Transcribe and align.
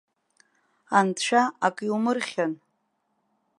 Анцәа 0.97 1.41
ак 1.67 1.77
иумырхьын! 1.87 2.53